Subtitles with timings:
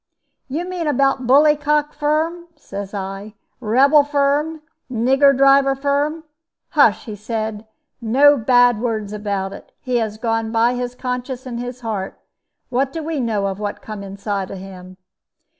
[0.49, 6.23] 'You mean about bully cock Firm,' says I; 'rebel Firm nigger driver Firm.'
[6.69, 7.67] 'Hush!' he said;
[8.01, 9.71] 'no bad words about it.
[9.79, 12.19] He has gone by his conscience and his heart.
[12.69, 14.97] What do we know of what come inside of him?'